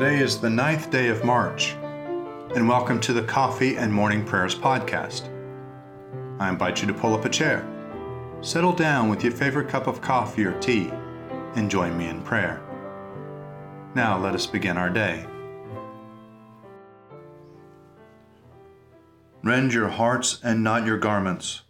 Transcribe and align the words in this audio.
Today 0.00 0.20
is 0.20 0.40
the 0.40 0.48
ninth 0.48 0.90
day 0.90 1.08
of 1.08 1.24
March, 1.24 1.76
and 2.54 2.66
welcome 2.66 3.00
to 3.00 3.12
the 3.12 3.22
Coffee 3.22 3.76
and 3.76 3.92
Morning 3.92 4.24
Prayers 4.24 4.54
podcast. 4.54 5.28
I 6.38 6.48
invite 6.48 6.80
you 6.80 6.88
to 6.88 6.94
pull 6.94 7.12
up 7.12 7.26
a 7.26 7.28
chair, 7.28 7.68
settle 8.40 8.72
down 8.72 9.10
with 9.10 9.22
your 9.22 9.34
favorite 9.34 9.68
cup 9.68 9.86
of 9.86 10.00
coffee 10.00 10.46
or 10.46 10.58
tea, 10.58 10.90
and 11.54 11.70
join 11.70 11.98
me 11.98 12.08
in 12.08 12.22
prayer. 12.22 12.62
Now 13.94 14.18
let 14.18 14.34
us 14.34 14.46
begin 14.46 14.78
our 14.78 14.88
day. 14.88 15.26
Rend 19.44 19.74
your 19.74 19.88
hearts 19.88 20.40
and 20.42 20.64
not 20.64 20.86
your 20.86 20.96
garments. 20.96 21.60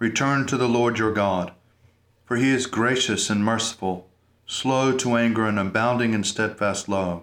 Return 0.00 0.44
to 0.46 0.56
the 0.56 0.68
Lord 0.68 0.98
your 0.98 1.12
God, 1.12 1.52
for 2.24 2.36
he 2.36 2.50
is 2.50 2.66
gracious 2.66 3.30
and 3.30 3.44
merciful, 3.44 4.08
slow 4.44 4.90
to 4.96 5.14
anger 5.14 5.46
and 5.46 5.60
abounding 5.60 6.14
in 6.14 6.24
steadfast 6.24 6.88
love, 6.88 7.22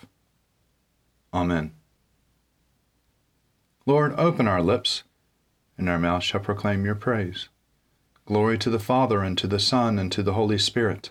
Amen. 1.33 1.71
Lord, 3.85 4.13
open 4.17 4.47
our 4.47 4.61
lips, 4.61 5.03
and 5.77 5.89
our 5.89 5.97
mouth 5.97 6.23
shall 6.23 6.41
proclaim 6.41 6.85
your 6.85 6.95
praise. 6.95 7.49
Glory 8.25 8.57
to 8.57 8.69
the 8.69 8.79
Father, 8.79 9.21
and 9.21 9.37
to 9.37 9.47
the 9.47 9.59
Son, 9.59 9.97
and 9.97 10.11
to 10.11 10.21
the 10.21 10.33
Holy 10.33 10.57
Spirit, 10.57 11.09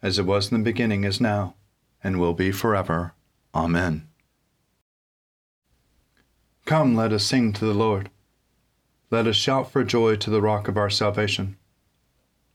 as 0.00 0.18
it 0.18 0.26
was 0.26 0.50
in 0.50 0.58
the 0.58 0.64
beginning, 0.64 1.04
is 1.04 1.20
now, 1.20 1.54
and 2.02 2.18
will 2.18 2.34
be 2.34 2.50
forever. 2.52 3.12
Amen. 3.54 4.08
Come, 6.64 6.94
let 6.94 7.12
us 7.12 7.24
sing 7.24 7.52
to 7.54 7.64
the 7.64 7.74
Lord. 7.74 8.10
Let 9.10 9.26
us 9.26 9.36
shout 9.36 9.70
for 9.70 9.84
joy 9.84 10.16
to 10.16 10.30
the 10.30 10.42
rock 10.42 10.68
of 10.68 10.76
our 10.76 10.90
salvation. 10.90 11.56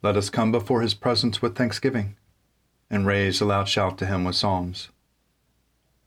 Let 0.02 0.16
us 0.16 0.30
come 0.30 0.52
before 0.52 0.82
his 0.82 0.94
presence 0.94 1.42
with 1.42 1.56
thanksgiving, 1.56 2.16
and 2.90 3.06
raise 3.06 3.42
a 3.42 3.46
loud 3.46 3.68
shout 3.68 3.98
to 3.98 4.06
him 4.06 4.24
with 4.24 4.36
psalms. 4.36 4.90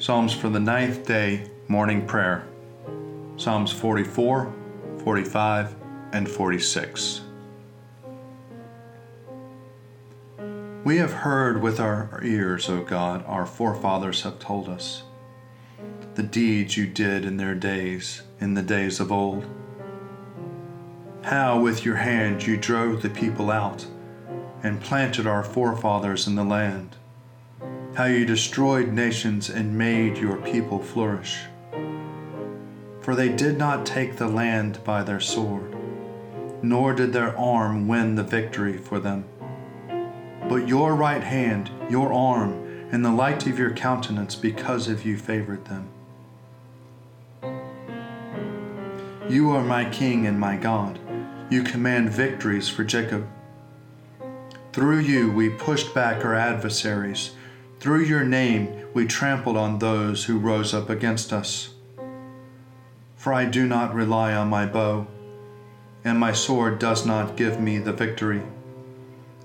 Psalms 0.00 0.32
for 0.32 0.48
the 0.48 0.58
ninth 0.58 1.06
day 1.06 1.50
morning 1.68 2.06
prayer 2.06 2.48
Psalms 3.36 3.70
44, 3.70 4.50
45, 5.04 5.76
and 6.12 6.26
46. 6.26 7.20
We 10.84 10.96
have 10.96 11.12
heard 11.12 11.60
with 11.60 11.80
our 11.80 12.18
ears, 12.24 12.70
O 12.70 12.82
God, 12.82 13.22
our 13.26 13.44
forefathers 13.44 14.22
have 14.22 14.38
told 14.38 14.70
us, 14.70 15.02
the 16.14 16.22
deeds 16.22 16.78
you 16.78 16.86
did 16.86 17.26
in 17.26 17.36
their 17.36 17.54
days, 17.54 18.22
in 18.40 18.54
the 18.54 18.62
days 18.62 19.00
of 19.00 19.12
old. 19.12 19.44
How 21.24 21.60
with 21.60 21.84
your 21.84 21.96
hand 21.96 22.46
you 22.46 22.56
drove 22.56 23.02
the 23.02 23.10
people 23.10 23.50
out 23.50 23.84
and 24.62 24.80
planted 24.80 25.26
our 25.26 25.44
forefathers 25.44 26.26
in 26.26 26.36
the 26.36 26.44
land 26.44 26.96
how 27.94 28.04
you 28.04 28.24
destroyed 28.24 28.92
nations 28.92 29.50
and 29.50 29.76
made 29.76 30.16
your 30.16 30.36
people 30.36 30.78
flourish. 30.78 31.40
For 33.00 33.14
they 33.14 33.28
did 33.28 33.58
not 33.58 33.84
take 33.84 34.16
the 34.16 34.28
land 34.28 34.82
by 34.84 35.02
their 35.02 35.20
sword, 35.20 35.74
nor 36.62 36.94
did 36.94 37.12
their 37.12 37.36
arm 37.36 37.88
win 37.88 38.14
the 38.14 38.22
victory 38.22 38.76
for 38.76 39.00
them. 39.00 39.24
But 40.48 40.68
your 40.68 40.94
right 40.94 41.22
hand, 41.22 41.70
your 41.88 42.12
arm, 42.12 42.88
and 42.92 43.04
the 43.04 43.12
light 43.12 43.46
of 43.46 43.58
your 43.58 43.72
countenance 43.72 44.34
because 44.34 44.88
of 44.88 45.04
you 45.04 45.16
favored 45.16 45.64
them. 45.66 45.88
You 49.28 49.50
are 49.50 49.62
my 49.62 49.88
King 49.88 50.26
and 50.26 50.38
my 50.38 50.56
God. 50.56 50.98
You 51.50 51.62
command 51.62 52.10
victories 52.10 52.68
for 52.68 52.84
Jacob. 52.84 53.28
Through 54.72 55.00
you 55.00 55.30
we 55.30 55.50
pushed 55.50 55.94
back 55.94 56.24
our 56.24 56.34
adversaries 56.34 57.32
through 57.80 58.04
your 58.04 58.24
name 58.24 58.86
we 58.92 59.06
trampled 59.06 59.56
on 59.56 59.78
those 59.78 60.24
who 60.24 60.38
rose 60.38 60.74
up 60.74 60.90
against 60.90 61.32
us. 61.32 61.70
For 63.16 63.32
I 63.32 63.46
do 63.46 63.66
not 63.66 63.94
rely 63.94 64.34
on 64.34 64.48
my 64.48 64.66
bow, 64.66 65.06
and 66.04 66.18
my 66.18 66.32
sword 66.32 66.78
does 66.78 67.06
not 67.06 67.36
give 67.36 67.58
me 67.58 67.78
the 67.78 67.92
victory. 67.92 68.42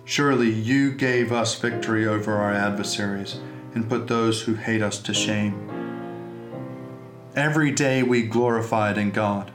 Surely 0.04 0.50
you 0.52 0.92
gave 0.92 1.32
us 1.32 1.60
victory 1.60 2.06
over 2.06 2.36
our 2.36 2.52
adversaries 2.52 3.40
and 3.74 3.90
put 3.90 4.08
those 4.08 4.42
who 4.42 4.56
hate 4.56 4.82
us 4.82 5.00
to 5.00 5.14
shame. 5.14 5.72
Every 7.36 7.72
day 7.72 8.04
we 8.04 8.24
glorified 8.24 8.98
in 8.98 9.12
God, 9.12 9.52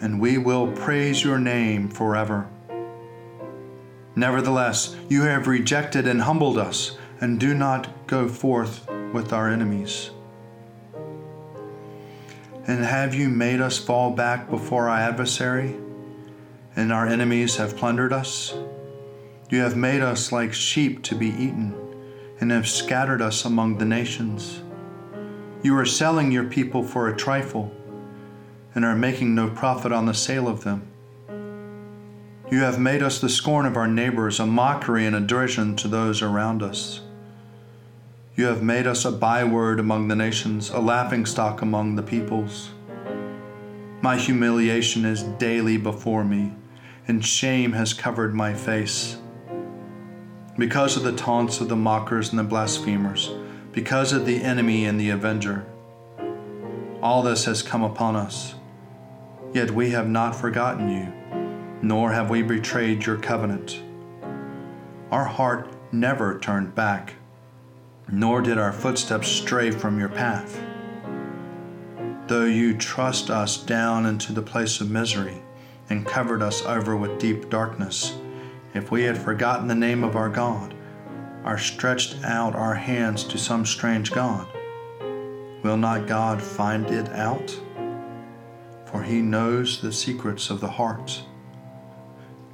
and 0.00 0.20
we 0.20 0.38
will 0.38 0.72
praise 0.72 1.22
your 1.22 1.38
name 1.38 1.88
forever. 1.88 2.48
Nevertheless, 4.16 4.96
you 5.08 5.22
have 5.22 5.46
rejected 5.46 6.06
and 6.08 6.22
humbled 6.22 6.58
us 6.58 6.96
and 7.20 7.38
do 7.38 7.54
not 7.54 8.06
go 8.06 8.28
forth 8.28 8.88
with 9.12 9.32
our 9.32 9.48
enemies. 9.48 10.10
And 12.66 12.84
have 12.84 13.14
you 13.14 13.28
made 13.28 13.60
us 13.60 13.78
fall 13.78 14.10
back 14.10 14.48
before 14.48 14.88
our 14.88 14.98
adversary, 14.98 15.76
and 16.76 16.92
our 16.92 17.06
enemies 17.06 17.56
have 17.56 17.76
plundered 17.76 18.12
us? 18.12 18.54
You 19.50 19.60
have 19.60 19.76
made 19.76 20.00
us 20.00 20.32
like 20.32 20.54
sheep 20.54 21.02
to 21.04 21.14
be 21.14 21.28
eaten, 21.28 21.74
and 22.40 22.50
have 22.50 22.68
scattered 22.68 23.20
us 23.20 23.44
among 23.44 23.78
the 23.78 23.84
nations. 23.84 24.62
You 25.62 25.76
are 25.76 25.84
selling 25.86 26.32
your 26.32 26.44
people 26.44 26.82
for 26.82 27.08
a 27.08 27.16
trifle, 27.16 27.74
and 28.74 28.84
are 28.84 28.94
making 28.94 29.34
no 29.34 29.50
profit 29.50 29.92
on 29.92 30.06
the 30.06 30.14
sale 30.14 30.48
of 30.48 30.64
them. 30.64 30.86
You 32.50 32.60
have 32.60 32.78
made 32.78 33.02
us 33.02 33.20
the 33.20 33.28
scorn 33.28 33.66
of 33.66 33.76
our 33.76 33.88
neighbors, 33.88 34.40
a 34.40 34.46
mockery 34.46 35.06
and 35.06 35.14
a 35.14 35.20
derision 35.20 35.76
to 35.76 35.88
those 35.88 36.22
around 36.22 36.62
us. 36.62 37.00
You 38.36 38.46
have 38.46 38.62
made 38.62 38.86
us 38.86 39.04
a 39.04 39.10
byword 39.10 39.80
among 39.80 40.06
the 40.06 40.14
nations, 40.14 40.70
a 40.70 40.78
laughingstock 40.78 41.62
among 41.62 41.96
the 41.96 42.02
peoples. 42.02 42.70
My 44.02 44.16
humiliation 44.16 45.04
is 45.04 45.24
daily 45.24 45.76
before 45.76 46.24
me, 46.24 46.54
and 47.08 47.24
shame 47.24 47.72
has 47.72 47.92
covered 47.92 48.32
my 48.32 48.54
face. 48.54 49.18
Because 50.56 50.96
of 50.96 51.02
the 51.02 51.12
taunts 51.12 51.60
of 51.60 51.68
the 51.68 51.76
mockers 51.76 52.30
and 52.30 52.38
the 52.38 52.44
blasphemers, 52.44 53.32
because 53.72 54.12
of 54.12 54.26
the 54.26 54.42
enemy 54.42 54.84
and 54.84 54.98
the 54.98 55.10
avenger. 55.10 55.66
All 57.02 57.22
this 57.22 57.46
has 57.46 57.62
come 57.62 57.82
upon 57.82 58.14
us. 58.14 58.54
Yet 59.52 59.72
we 59.72 59.90
have 59.90 60.08
not 60.08 60.36
forgotten 60.36 60.88
you, 60.88 61.12
nor 61.82 62.12
have 62.12 62.30
we 62.30 62.42
betrayed 62.42 63.06
your 63.06 63.16
covenant. 63.16 63.82
Our 65.10 65.24
heart 65.24 65.74
never 65.92 66.38
turned 66.38 66.76
back 66.76 67.14
nor 68.12 68.42
did 68.42 68.58
our 68.58 68.72
footsteps 68.72 69.28
stray 69.28 69.70
from 69.70 69.98
your 69.98 70.08
path. 70.08 70.60
Though 72.26 72.44
you 72.44 72.76
thrust 72.76 73.30
us 73.30 73.56
down 73.56 74.06
into 74.06 74.32
the 74.32 74.42
place 74.42 74.80
of 74.80 74.90
misery 74.90 75.42
and 75.88 76.06
covered 76.06 76.42
us 76.42 76.64
over 76.64 76.96
with 76.96 77.18
deep 77.18 77.50
darkness, 77.50 78.16
if 78.74 78.90
we 78.90 79.02
had 79.02 79.18
forgotten 79.18 79.66
the 79.66 79.74
name 79.74 80.04
of 80.04 80.14
our 80.14 80.28
God, 80.28 80.74
or 81.44 81.58
stretched 81.58 82.22
out 82.24 82.54
our 82.54 82.74
hands 82.74 83.24
to 83.24 83.38
some 83.38 83.66
strange 83.66 84.12
God, 84.12 84.46
will 85.62 85.76
not 85.76 86.06
God 86.06 86.40
find 86.40 86.86
it 86.90 87.08
out? 87.10 87.58
For 88.86 89.02
he 89.02 89.20
knows 89.22 89.80
the 89.80 89.92
secrets 89.92 90.50
of 90.50 90.60
the 90.60 90.68
heart. 90.68 91.22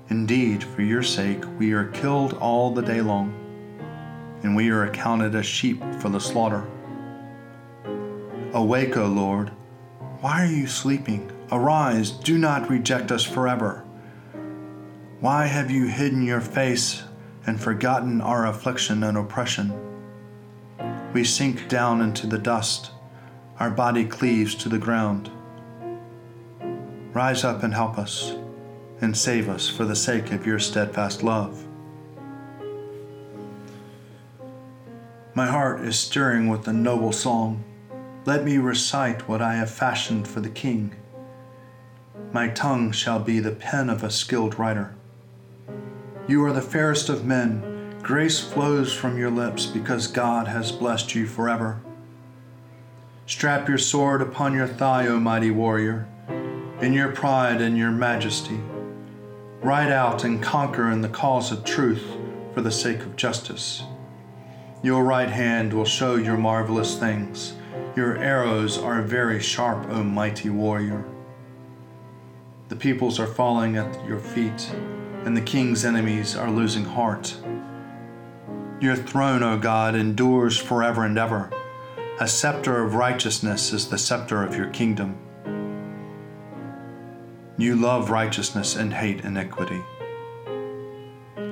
Indeed, 0.08 0.62
for 0.62 0.82
your 0.82 1.02
sake, 1.02 1.42
we 1.58 1.72
are 1.72 1.88
killed 1.88 2.34
all 2.34 2.72
the 2.72 2.82
day 2.82 3.00
long, 3.00 3.45
and 4.46 4.54
we 4.54 4.70
are 4.70 4.84
accounted 4.84 5.34
as 5.34 5.44
sheep 5.44 5.82
for 5.98 6.08
the 6.08 6.20
slaughter. 6.20 6.68
Awake, 8.52 8.96
O 8.96 9.06
Lord. 9.06 9.48
Why 10.20 10.44
are 10.44 10.52
you 10.52 10.68
sleeping? 10.68 11.32
Arise, 11.50 12.12
do 12.12 12.38
not 12.38 12.70
reject 12.70 13.10
us 13.10 13.24
forever. 13.24 13.84
Why 15.18 15.46
have 15.46 15.68
you 15.68 15.88
hidden 15.88 16.24
your 16.24 16.40
face 16.40 17.02
and 17.44 17.60
forgotten 17.60 18.20
our 18.20 18.46
affliction 18.46 19.02
and 19.02 19.18
oppression? 19.18 19.74
We 21.12 21.24
sink 21.24 21.68
down 21.68 22.00
into 22.00 22.28
the 22.28 22.38
dust, 22.38 22.92
our 23.58 23.70
body 23.70 24.04
cleaves 24.04 24.54
to 24.56 24.68
the 24.68 24.78
ground. 24.78 25.28
Rise 27.12 27.42
up 27.42 27.64
and 27.64 27.74
help 27.74 27.98
us 27.98 28.36
and 29.00 29.16
save 29.16 29.48
us 29.48 29.68
for 29.68 29.84
the 29.84 29.96
sake 29.96 30.30
of 30.30 30.46
your 30.46 30.60
steadfast 30.60 31.24
love. 31.24 31.65
My 35.36 35.48
heart 35.48 35.82
is 35.82 35.98
stirring 35.98 36.48
with 36.48 36.66
a 36.66 36.72
noble 36.72 37.12
song. 37.12 37.62
Let 38.24 38.42
me 38.42 38.56
recite 38.56 39.28
what 39.28 39.42
I 39.42 39.56
have 39.56 39.70
fashioned 39.70 40.26
for 40.26 40.40
the 40.40 40.48
King. 40.48 40.94
My 42.32 42.48
tongue 42.48 42.90
shall 42.90 43.18
be 43.18 43.38
the 43.38 43.50
pen 43.50 43.90
of 43.90 44.02
a 44.02 44.10
skilled 44.10 44.58
writer. 44.58 44.94
You 46.26 46.42
are 46.46 46.54
the 46.54 46.62
fairest 46.62 47.10
of 47.10 47.26
men. 47.26 47.98
Grace 48.00 48.40
flows 48.40 48.94
from 48.94 49.18
your 49.18 49.30
lips 49.30 49.66
because 49.66 50.06
God 50.06 50.48
has 50.48 50.72
blessed 50.72 51.14
you 51.14 51.26
forever. 51.26 51.82
Strap 53.26 53.68
your 53.68 53.76
sword 53.76 54.22
upon 54.22 54.54
your 54.54 54.66
thigh, 54.66 55.06
O 55.06 55.20
mighty 55.20 55.50
warrior, 55.50 56.08
in 56.80 56.94
your 56.94 57.12
pride 57.12 57.60
and 57.60 57.76
your 57.76 57.90
majesty. 57.90 58.58
Ride 59.60 59.92
out 59.92 60.24
and 60.24 60.42
conquer 60.42 60.90
in 60.90 61.02
the 61.02 61.10
cause 61.10 61.52
of 61.52 61.62
truth 61.62 62.06
for 62.54 62.62
the 62.62 62.72
sake 62.72 63.00
of 63.00 63.16
justice. 63.16 63.82
Your 64.82 65.04
right 65.04 65.30
hand 65.30 65.72
will 65.72 65.86
show 65.86 66.16
your 66.16 66.36
marvelous 66.36 66.98
things. 66.98 67.54
Your 67.96 68.18
arrows 68.18 68.76
are 68.76 69.00
very 69.00 69.40
sharp, 69.40 69.88
O 69.88 70.02
mighty 70.02 70.50
warrior. 70.50 71.04
The 72.68 72.76
peoples 72.76 73.18
are 73.18 73.26
falling 73.26 73.76
at 73.76 74.06
your 74.06 74.18
feet, 74.20 74.70
and 75.24 75.36
the 75.36 75.40
king's 75.40 75.84
enemies 75.84 76.36
are 76.36 76.50
losing 76.50 76.84
heart. 76.84 77.36
Your 78.80 78.96
throne, 78.96 79.42
O 79.42 79.58
God, 79.58 79.94
endures 79.94 80.58
forever 80.58 81.04
and 81.04 81.16
ever. 81.16 81.50
A 82.20 82.28
scepter 82.28 82.84
of 82.84 82.94
righteousness 82.94 83.72
is 83.72 83.88
the 83.88 83.98
scepter 83.98 84.42
of 84.42 84.54
your 84.54 84.68
kingdom. 84.68 85.16
You 87.56 87.76
love 87.76 88.10
righteousness 88.10 88.76
and 88.76 88.92
hate 88.92 89.24
iniquity. 89.24 89.82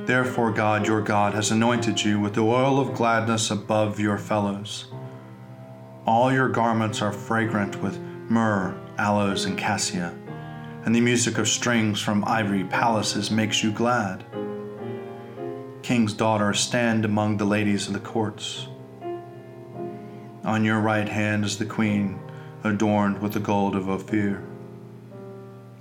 Therefore, 0.07 0.51
God, 0.51 0.87
your 0.87 1.01
God, 1.01 1.33
has 1.33 1.51
anointed 1.51 2.05
you 2.05 2.21
with 2.21 2.35
the 2.35 2.43
oil 2.43 2.79
of 2.79 2.95
gladness 2.95 3.51
above 3.51 3.99
your 3.99 4.19
fellows. 4.19 4.87
All 6.07 6.31
your 6.31 6.51
garments 6.51 7.01
are 7.01 7.13
fragrant 7.13 7.83
with 7.83 7.99
myrrh, 8.29 8.79
aloes, 8.99 9.47
and 9.47 9.57
cassia, 9.57 10.15
and 10.85 10.95
the 10.95 11.01
music 11.01 11.39
of 11.39 11.49
strings 11.49 12.03
from 12.03 12.23
ivory 12.27 12.65
palaces 12.65 13.31
makes 13.31 13.63
you 13.65 13.73
glad. 13.73 14.25
King's 15.83 16.13
daughter, 16.13 16.53
stand 16.53 17.07
among 17.07 17.39
the 17.39 17.47
ladies 17.47 17.87
of 17.87 17.95
the 17.95 18.01
courts. 18.01 18.69
On 20.45 20.65
your 20.65 20.81
right 20.81 21.09
hand 21.09 21.47
is 21.47 21.57
the 21.57 21.65
queen, 21.65 22.21
adorned 22.63 23.23
with 23.23 23.33
the 23.33 23.41
gold 23.41 23.75
of 23.75 23.89
Ophir. 23.89 24.43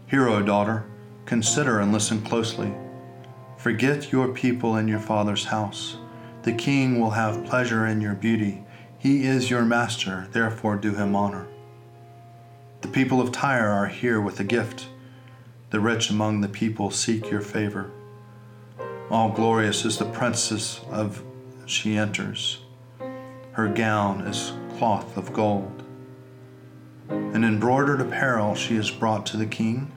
Hear, 0.08 0.30
O 0.30 0.42
daughter, 0.42 0.86
consider 1.26 1.82
and 1.82 1.92
listen 1.92 2.22
closely. 2.22 2.74
Forget 3.64 4.12
your 4.12 4.28
people 4.28 4.76
and 4.76 4.90
your 4.90 5.00
father's 5.00 5.46
house. 5.46 5.96
The 6.42 6.52
king 6.52 7.00
will 7.00 7.12
have 7.12 7.46
pleasure 7.46 7.88
in 7.88 8.02
your 8.02 8.14
beauty. 8.14 8.62
He 9.00 9.26
is 9.26 9.50
your 9.50 9.64
master, 9.64 10.28
therefore 10.34 10.76
do 10.76 10.94
him 10.94 11.16
honor. 11.16 11.48
The 12.82 12.90
people 12.90 13.22
of 13.22 13.32
Tyre 13.32 13.70
are 13.70 13.88
here 13.88 14.20
with 14.20 14.38
a 14.42 14.44
gift. 14.44 14.90
The 15.70 15.80
rich 15.80 16.10
among 16.10 16.42
the 16.42 16.50
people 16.50 16.92
seek 16.92 17.32
your 17.32 17.40
favor. 17.40 17.90
All 19.10 19.30
glorious 19.30 19.86
is 19.86 19.98
the 19.98 20.12
princess 20.12 20.82
of 20.92 21.24
she 21.66 21.96
enters. 21.96 22.60
Her 23.54 23.70
gown 23.70 24.28
is 24.28 24.52
cloth 24.78 25.16
of 25.16 25.32
gold. 25.32 25.84
An 27.08 27.46
embroidered 27.46 28.02
apparel 28.02 28.56
she 28.56 28.76
is 28.76 28.92
brought 28.92 29.26
to 29.28 29.38
the 29.38 29.46
king. 29.46 29.93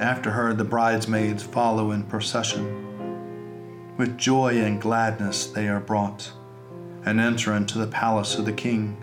After 0.00 0.30
her, 0.30 0.54
the 0.54 0.64
bridesmaids 0.64 1.42
follow 1.42 1.90
in 1.90 2.04
procession. 2.04 3.96
With 3.98 4.16
joy 4.16 4.56
and 4.56 4.80
gladness 4.80 5.44
they 5.44 5.68
are 5.68 5.78
brought 5.78 6.32
and 7.04 7.20
enter 7.20 7.52
into 7.52 7.76
the 7.76 7.86
palace 7.86 8.36
of 8.38 8.46
the 8.46 8.52
king. 8.52 8.96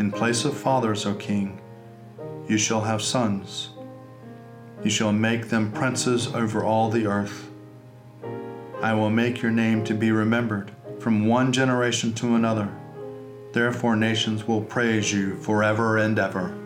In 0.00 0.10
place 0.10 0.44
of 0.44 0.56
fathers, 0.56 1.06
O 1.06 1.14
king, 1.14 1.60
you 2.48 2.58
shall 2.58 2.80
have 2.80 3.00
sons. 3.00 3.68
You 4.82 4.90
shall 4.90 5.12
make 5.12 5.50
them 5.50 5.70
princes 5.70 6.34
over 6.34 6.64
all 6.64 6.90
the 6.90 7.06
earth. 7.06 7.48
I 8.82 8.92
will 8.94 9.10
make 9.10 9.40
your 9.40 9.52
name 9.52 9.84
to 9.84 9.94
be 9.94 10.10
remembered 10.10 10.72
from 10.98 11.28
one 11.28 11.52
generation 11.52 12.12
to 12.14 12.34
another. 12.34 12.68
Therefore, 13.52 13.94
nations 13.94 14.48
will 14.48 14.62
praise 14.62 15.12
you 15.12 15.36
forever 15.36 15.98
and 15.98 16.18
ever. 16.18 16.58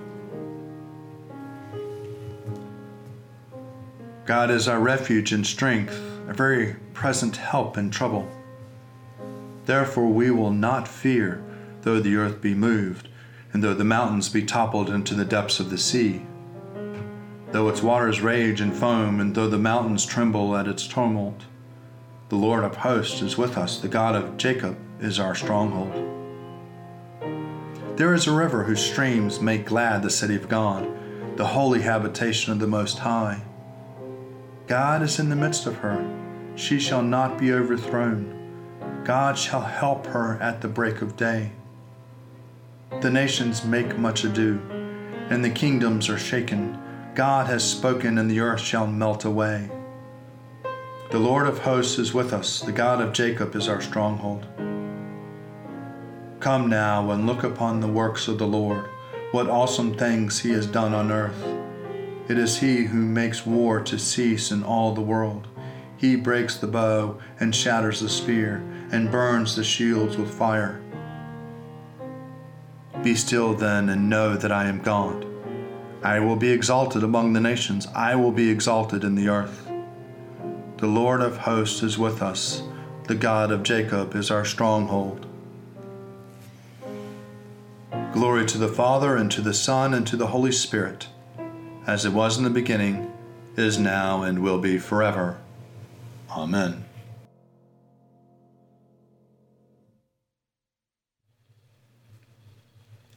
God 4.24 4.52
is 4.52 4.68
our 4.68 4.78
refuge 4.78 5.32
and 5.32 5.44
strength, 5.44 6.00
a 6.28 6.32
very 6.32 6.76
present 6.94 7.36
help 7.36 7.76
in 7.76 7.90
trouble. 7.90 8.28
Therefore, 9.66 10.08
we 10.08 10.30
will 10.30 10.52
not 10.52 10.86
fear, 10.86 11.42
though 11.82 11.98
the 11.98 12.14
earth 12.14 12.40
be 12.40 12.54
moved, 12.54 13.08
and 13.52 13.64
though 13.64 13.74
the 13.74 13.84
mountains 13.84 14.28
be 14.28 14.44
toppled 14.44 14.88
into 14.88 15.14
the 15.14 15.24
depths 15.24 15.58
of 15.58 15.70
the 15.70 15.78
sea. 15.78 16.22
Though 17.50 17.68
its 17.68 17.82
waters 17.82 18.20
rage 18.20 18.60
and 18.60 18.72
foam, 18.72 19.18
and 19.18 19.34
though 19.34 19.48
the 19.48 19.58
mountains 19.58 20.06
tremble 20.06 20.56
at 20.56 20.68
its 20.68 20.86
tumult, 20.86 21.42
the 22.28 22.36
Lord 22.36 22.62
of 22.62 22.76
hosts 22.76 23.22
is 23.22 23.36
with 23.36 23.58
us, 23.58 23.78
the 23.78 23.88
God 23.88 24.14
of 24.14 24.36
Jacob 24.36 24.78
is 25.00 25.18
our 25.18 25.34
stronghold. 25.34 25.92
There 27.96 28.14
is 28.14 28.28
a 28.28 28.32
river 28.32 28.62
whose 28.62 28.80
streams 28.80 29.40
make 29.40 29.66
glad 29.66 30.02
the 30.02 30.10
city 30.10 30.36
of 30.36 30.48
God, 30.48 30.88
the 31.36 31.48
holy 31.48 31.82
habitation 31.82 32.52
of 32.52 32.60
the 32.60 32.66
Most 32.66 33.00
High. 33.00 33.42
God 34.66 35.02
is 35.02 35.18
in 35.18 35.28
the 35.28 35.36
midst 35.36 35.66
of 35.66 35.76
her. 35.76 36.04
She 36.54 36.78
shall 36.78 37.02
not 37.02 37.38
be 37.38 37.52
overthrown. 37.52 39.02
God 39.04 39.36
shall 39.36 39.62
help 39.62 40.06
her 40.06 40.40
at 40.40 40.60
the 40.60 40.68
break 40.68 41.02
of 41.02 41.16
day. 41.16 41.52
The 43.00 43.10
nations 43.10 43.64
make 43.64 43.98
much 43.98 44.22
ado, 44.22 44.60
and 45.28 45.44
the 45.44 45.50
kingdoms 45.50 46.08
are 46.08 46.18
shaken. 46.18 46.78
God 47.14 47.46
has 47.46 47.68
spoken, 47.68 48.18
and 48.18 48.30
the 48.30 48.40
earth 48.40 48.60
shall 48.60 48.86
melt 48.86 49.24
away. 49.24 49.70
The 51.10 51.18
Lord 51.18 51.46
of 51.46 51.58
hosts 51.58 51.98
is 51.98 52.14
with 52.14 52.32
us, 52.32 52.60
the 52.60 52.72
God 52.72 53.00
of 53.00 53.12
Jacob 53.12 53.56
is 53.56 53.68
our 53.68 53.80
stronghold. 53.80 54.46
Come 56.38 56.68
now 56.68 57.10
and 57.10 57.26
look 57.26 57.42
upon 57.42 57.80
the 57.80 57.88
works 57.88 58.28
of 58.28 58.38
the 58.38 58.46
Lord, 58.46 58.88
what 59.32 59.48
awesome 59.48 59.94
things 59.94 60.40
he 60.40 60.50
has 60.50 60.66
done 60.66 60.94
on 60.94 61.10
earth. 61.10 61.51
It 62.32 62.38
is 62.38 62.60
he 62.60 62.84
who 62.84 62.96
makes 62.96 63.44
war 63.44 63.80
to 63.82 63.98
cease 63.98 64.50
in 64.50 64.64
all 64.64 64.94
the 64.94 65.02
world. 65.02 65.48
He 65.98 66.16
breaks 66.16 66.56
the 66.56 66.66
bow 66.66 67.18
and 67.38 67.54
shatters 67.54 68.00
the 68.00 68.08
spear 68.08 68.64
and 68.90 69.10
burns 69.10 69.54
the 69.54 69.62
shields 69.62 70.16
with 70.16 70.32
fire. 70.32 70.80
Be 73.02 73.14
still 73.16 73.52
then 73.52 73.90
and 73.90 74.08
know 74.08 74.34
that 74.34 74.50
I 74.50 74.64
am 74.64 74.80
God. 74.80 75.26
I 76.02 76.20
will 76.20 76.36
be 76.36 76.50
exalted 76.50 77.02
among 77.02 77.34
the 77.34 77.40
nations, 77.42 77.86
I 77.94 78.14
will 78.14 78.32
be 78.32 78.48
exalted 78.48 79.04
in 79.04 79.14
the 79.14 79.28
earth. 79.28 79.70
The 80.78 80.86
Lord 80.86 81.20
of 81.20 81.36
hosts 81.36 81.82
is 81.82 81.98
with 81.98 82.22
us, 82.22 82.62
the 83.08 83.14
God 83.14 83.52
of 83.52 83.62
Jacob 83.62 84.16
is 84.16 84.30
our 84.30 84.46
stronghold. 84.46 85.26
Glory 88.14 88.46
to 88.46 88.56
the 88.56 88.68
Father, 88.68 89.16
and 89.16 89.30
to 89.32 89.42
the 89.42 89.52
Son, 89.52 89.92
and 89.92 90.06
to 90.06 90.16
the 90.16 90.28
Holy 90.28 90.52
Spirit 90.52 91.08
as 91.86 92.04
it 92.04 92.12
was 92.12 92.38
in 92.38 92.44
the 92.44 92.50
beginning, 92.50 93.12
is 93.56 93.78
now, 93.78 94.22
and 94.22 94.38
will 94.38 94.58
be 94.58 94.78
forever. 94.78 95.38
Amen. 96.30 96.84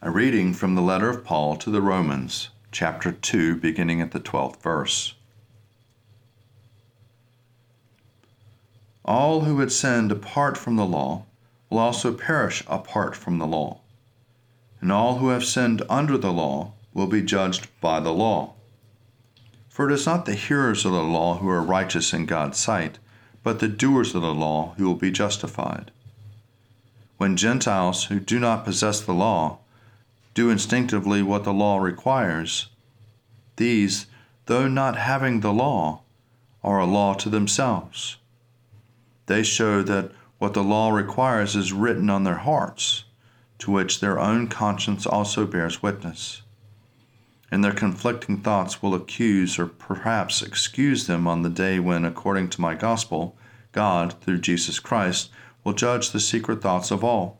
A 0.02 0.10
reading 0.10 0.54
from 0.54 0.76
the 0.76 0.82
letter 0.82 1.10
of 1.10 1.24
Paul 1.24 1.56
to 1.58 1.70
the 1.70 1.82
Romans, 1.82 2.50
chapter 2.72 3.12
2, 3.12 3.56
beginning 3.56 4.02
at 4.02 4.12
the 4.12 4.20
12th 4.20 4.62
verse. 4.62 5.14
All 9.04 9.42
who 9.42 9.60
had 9.60 9.72
sinned 9.72 10.12
apart 10.12 10.58
from 10.58 10.76
the 10.76 10.86
law 10.86 11.26
will 11.70 11.78
also 11.78 12.14
perish 12.14 12.64
apart 12.68 13.16
from 13.16 13.38
the 13.38 13.48
law, 13.48 13.82
and 14.82 14.92
all 14.92 15.20
who 15.20 15.30
have 15.30 15.46
sinned 15.46 15.84
under 15.90 16.18
the 16.18 16.34
law 16.34 16.74
will 16.94 17.08
be 17.08 17.22
judged 17.22 17.68
by 17.80 18.00
the 18.00 18.12
law. 18.12 18.55
For 19.76 19.90
it 19.90 19.94
is 19.94 20.06
not 20.06 20.24
the 20.26 20.36
hearers 20.36 20.86
of 20.86 20.94
the 20.94 21.04
law 21.04 21.40
who 21.40 21.50
are 21.50 21.62
righteous 21.62 22.14
in 22.14 22.28
God's 22.28 22.58
sight, 22.58 22.98
but 23.44 23.60
the 23.60 23.68
doers 23.68 24.16
of 24.16 24.22
the 24.22 24.34
law 24.34 24.74
who 24.78 24.86
will 24.86 24.96
be 24.96 25.12
justified. 25.12 25.92
When 27.18 27.36
Gentiles 27.36 28.06
who 28.06 28.22
do 28.22 28.40
not 28.40 28.64
possess 28.64 29.02
the 29.02 29.14
law 29.14 29.58
do 30.34 30.50
instinctively 30.50 31.22
what 31.22 31.44
the 31.44 31.52
law 31.52 31.80
requires, 31.80 32.70
these, 33.58 34.06
though 34.46 34.70
not 34.70 34.96
having 34.96 35.42
the 35.42 35.52
law, 35.52 36.04
are 36.64 36.80
a 36.80 36.86
law 36.86 37.14
to 37.16 37.28
themselves. 37.28 38.16
They 39.26 39.44
show 39.44 39.84
that 39.84 40.14
what 40.38 40.54
the 40.54 40.64
law 40.64 40.92
requires 40.92 41.54
is 41.54 41.74
written 41.74 42.10
on 42.10 42.24
their 42.24 42.38
hearts, 42.38 43.04
to 43.60 43.72
which 43.72 44.00
their 44.00 44.22
own 44.22 44.48
conscience 44.48 45.06
also 45.06 45.46
bears 45.46 45.84
witness. 45.84 46.44
And 47.52 47.64
their 47.64 47.74
conflicting 47.74 48.42
thoughts 48.42 48.82
will 48.82 48.96
accuse 48.96 49.60
or 49.60 49.68
perhaps 49.68 50.42
excuse 50.42 51.08
them 51.08 51.28
on 51.28 51.44
the 51.44 51.50
day 51.50 51.80
when, 51.80 52.04
according 52.04 52.50
to 52.50 52.62
my 52.62 52.76
gospel, 52.76 53.38
God, 53.72 54.20
through 54.22 54.40
Jesus 54.40 54.80
Christ, 54.80 55.30
will 55.64 55.74
judge 55.74 56.12
the 56.12 56.20
secret 56.20 56.62
thoughts 56.62 56.92
of 56.92 57.04
all. 57.04 57.40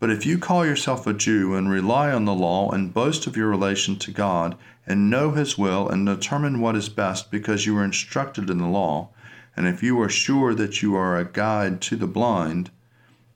But 0.00 0.10
if 0.10 0.24
you 0.24 0.38
call 0.38 0.64
yourself 0.64 1.06
a 1.06 1.12
Jew 1.12 1.54
and 1.54 1.68
rely 1.68 2.12
on 2.12 2.24
the 2.24 2.34
law 2.34 2.70
and 2.70 2.94
boast 2.94 3.26
of 3.26 3.36
your 3.36 3.48
relation 3.48 3.96
to 3.96 4.12
God 4.12 4.56
and 4.86 5.10
know 5.10 5.32
His 5.32 5.58
will 5.58 5.88
and 5.88 6.06
determine 6.06 6.60
what 6.60 6.76
is 6.76 6.88
best 6.88 7.32
because 7.32 7.66
you 7.66 7.74
were 7.74 7.84
instructed 7.84 8.48
in 8.48 8.58
the 8.58 8.68
law, 8.68 9.08
and 9.56 9.66
if 9.66 9.82
you 9.82 10.00
are 10.00 10.08
sure 10.08 10.54
that 10.54 10.82
you 10.82 10.94
are 10.94 11.18
a 11.18 11.24
guide 11.24 11.80
to 11.80 11.96
the 11.96 12.06
blind, 12.06 12.70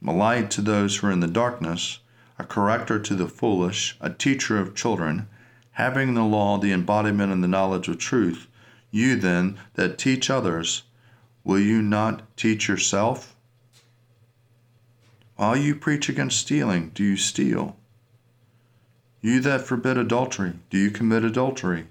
a 0.06 0.12
light 0.12 0.52
to 0.52 0.62
those 0.62 0.96
who 0.96 1.08
are 1.08 1.10
in 1.10 1.18
the 1.18 1.26
darkness, 1.26 1.98
a 2.38 2.44
corrector 2.44 2.98
to 2.98 3.14
the 3.14 3.28
foolish, 3.28 3.96
a 4.00 4.10
teacher 4.10 4.58
of 4.58 4.74
children, 4.74 5.28
having 5.72 6.14
the 6.14 6.24
law 6.24 6.58
the 6.58 6.72
embodiment 6.72 7.32
and 7.32 7.42
the 7.42 7.48
knowledge 7.48 7.88
of 7.88 7.98
truth, 7.98 8.46
you 8.90 9.16
then 9.16 9.58
that 9.74 9.98
teach 9.98 10.30
others, 10.30 10.82
will 11.44 11.60
you 11.60 11.82
not 11.82 12.36
teach 12.36 12.68
yourself? 12.68 13.34
While 15.36 15.56
you 15.56 15.74
preach 15.74 16.08
against 16.08 16.38
stealing, 16.38 16.90
do 16.90 17.02
you 17.02 17.16
steal? 17.16 17.76
You 19.20 19.40
that 19.40 19.62
forbid 19.62 19.96
adultery, 19.96 20.54
do 20.68 20.78
you 20.78 20.90
commit 20.90 21.24
adultery? 21.24 21.86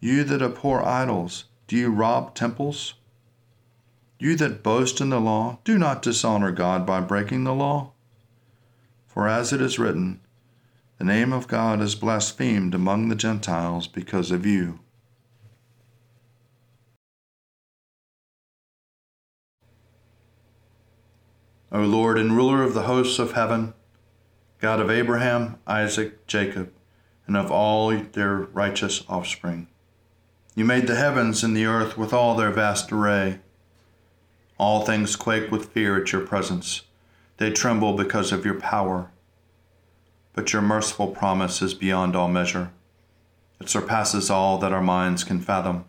You 0.00 0.24
that 0.24 0.42
abhor 0.42 0.84
idols, 0.84 1.44
do 1.68 1.76
you 1.76 1.90
rob 1.90 2.34
temples? 2.34 2.94
You 4.18 4.36
that 4.36 4.62
boast 4.62 5.00
in 5.00 5.10
the 5.10 5.20
law, 5.20 5.58
do 5.64 5.78
not 5.78 6.02
dishonor 6.02 6.50
God 6.50 6.84
by 6.84 7.00
breaking 7.00 7.44
the 7.44 7.54
law. 7.54 7.91
For 9.12 9.28
as 9.28 9.52
it 9.52 9.60
is 9.60 9.78
written, 9.78 10.20
the 10.96 11.04
name 11.04 11.34
of 11.34 11.46
God 11.46 11.82
is 11.82 11.94
blasphemed 11.94 12.74
among 12.74 13.08
the 13.08 13.14
Gentiles 13.14 13.86
because 13.86 14.30
of 14.30 14.46
you. 14.46 14.80
O 21.70 21.80
Lord 21.80 22.18
and 22.18 22.34
ruler 22.34 22.62
of 22.62 22.72
the 22.72 22.84
hosts 22.84 23.18
of 23.18 23.32
heaven, 23.32 23.74
God 24.60 24.80
of 24.80 24.90
Abraham, 24.90 25.58
Isaac, 25.66 26.26
Jacob, 26.26 26.72
and 27.26 27.36
of 27.36 27.50
all 27.50 27.90
their 27.90 28.36
righteous 28.36 29.04
offspring. 29.10 29.68
You 30.54 30.64
made 30.64 30.86
the 30.86 30.96
heavens 30.96 31.44
and 31.44 31.54
the 31.54 31.66
earth 31.66 31.98
with 31.98 32.14
all 32.14 32.34
their 32.34 32.50
vast 32.50 32.90
array. 32.90 33.40
All 34.56 34.86
things 34.86 35.16
quake 35.16 35.50
with 35.50 35.72
fear 35.72 36.00
at 36.00 36.12
your 36.12 36.26
presence. 36.26 36.82
They 37.42 37.50
tremble 37.50 37.94
because 37.94 38.30
of 38.30 38.44
your 38.44 38.54
power. 38.54 39.10
But 40.32 40.52
your 40.52 40.62
merciful 40.62 41.08
promise 41.08 41.60
is 41.60 41.74
beyond 41.74 42.14
all 42.14 42.28
measure. 42.28 42.70
It 43.60 43.68
surpasses 43.68 44.30
all 44.30 44.58
that 44.58 44.72
our 44.72 44.80
minds 44.80 45.24
can 45.24 45.40
fathom. 45.40 45.84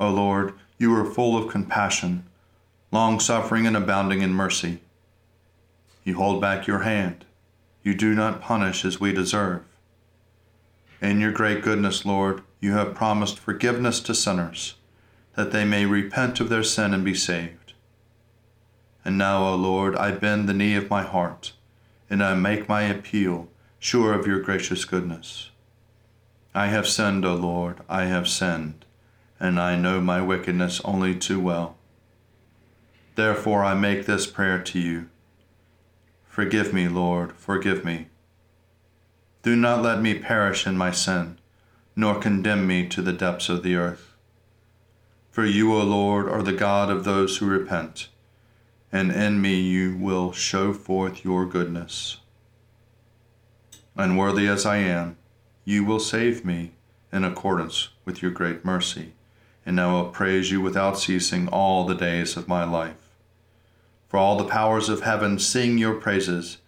O 0.00 0.10
Lord, 0.10 0.54
you 0.78 0.92
are 0.96 1.04
full 1.04 1.38
of 1.38 1.48
compassion 1.48 2.24
long 2.90 3.20
suffering 3.20 3.68
and 3.68 3.76
abounding 3.76 4.20
in 4.20 4.32
mercy. 4.32 4.80
You 6.02 6.16
hold 6.16 6.40
back 6.40 6.66
your 6.66 6.80
hand. 6.80 7.24
You 7.84 7.94
do 7.94 8.16
not 8.16 8.40
punish 8.40 8.84
as 8.84 8.98
we 8.98 9.12
deserve. 9.12 9.62
In 11.00 11.20
your 11.20 11.30
great 11.30 11.62
goodness, 11.62 12.04
Lord, 12.04 12.42
you 12.58 12.72
have 12.72 12.96
promised 12.96 13.38
forgiveness 13.38 14.00
to 14.00 14.14
sinners, 14.16 14.74
that 15.36 15.52
they 15.52 15.64
may 15.64 15.86
repent 15.86 16.40
of 16.40 16.48
their 16.48 16.64
sin 16.64 16.92
and 16.92 17.04
be 17.04 17.14
saved. 17.14 17.63
And 19.04 19.18
now, 19.18 19.46
O 19.46 19.54
Lord, 19.54 19.94
I 19.96 20.12
bend 20.12 20.48
the 20.48 20.54
knee 20.54 20.74
of 20.76 20.88
my 20.88 21.02
heart, 21.02 21.52
and 22.08 22.22
I 22.22 22.34
make 22.34 22.68
my 22.68 22.82
appeal, 22.82 23.48
sure 23.78 24.14
of 24.14 24.26
your 24.26 24.40
gracious 24.40 24.84
goodness. 24.84 25.50
I 26.54 26.68
have 26.68 26.88
sinned, 26.88 27.24
O 27.24 27.34
Lord, 27.34 27.80
I 27.88 28.04
have 28.04 28.28
sinned, 28.28 28.84
and 29.38 29.60
I 29.60 29.76
know 29.76 30.00
my 30.00 30.22
wickedness 30.22 30.80
only 30.84 31.14
too 31.14 31.40
well. 31.40 31.76
Therefore, 33.14 33.62
I 33.62 33.74
make 33.74 34.06
this 34.06 34.26
prayer 34.26 34.62
to 34.62 34.78
you. 34.78 35.08
Forgive 36.26 36.72
me, 36.72 36.88
Lord, 36.88 37.36
forgive 37.36 37.84
me. 37.84 38.08
Do 39.42 39.54
not 39.54 39.82
let 39.82 40.00
me 40.00 40.18
perish 40.18 40.66
in 40.66 40.78
my 40.78 40.90
sin, 40.90 41.38
nor 41.94 42.18
condemn 42.18 42.66
me 42.66 42.88
to 42.88 43.02
the 43.02 43.12
depths 43.12 43.48
of 43.48 43.62
the 43.62 43.76
earth. 43.76 44.14
For 45.30 45.44
you, 45.44 45.74
O 45.74 45.82
Lord, 45.82 46.28
are 46.28 46.42
the 46.42 46.52
God 46.52 46.90
of 46.90 47.04
those 47.04 47.36
who 47.36 47.46
repent, 47.46 48.08
and 48.94 49.10
in 49.10 49.40
me 49.42 49.60
you 49.60 49.96
will 49.96 50.30
show 50.30 50.72
forth 50.72 51.24
your 51.24 51.44
goodness. 51.44 52.18
Unworthy 53.96 54.46
as 54.46 54.64
I 54.64 54.76
am, 54.76 55.16
you 55.64 55.84
will 55.84 55.98
save 55.98 56.44
me 56.44 56.74
in 57.12 57.24
accordance 57.24 57.88
with 58.04 58.22
your 58.22 58.30
great 58.30 58.64
mercy, 58.64 59.14
and 59.66 59.80
I 59.80 59.92
will 59.92 60.10
praise 60.10 60.52
you 60.52 60.60
without 60.60 60.96
ceasing 60.96 61.48
all 61.48 61.84
the 61.84 61.96
days 61.96 62.36
of 62.36 62.46
my 62.46 62.62
life. 62.62 63.10
For 64.06 64.16
all 64.16 64.36
the 64.36 64.44
powers 64.44 64.88
of 64.88 65.00
heaven 65.00 65.40
sing 65.40 65.76
your 65.76 65.94
praises, 65.94 66.58